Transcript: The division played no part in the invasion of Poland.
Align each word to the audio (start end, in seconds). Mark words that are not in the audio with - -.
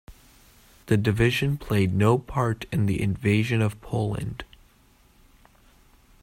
The 0.87 0.97
division 0.97 1.59
played 1.59 1.93
no 1.93 2.17
part 2.17 2.65
in 2.71 2.87
the 2.87 2.99
invasion 2.99 3.61
of 3.61 3.79
Poland. 3.81 4.43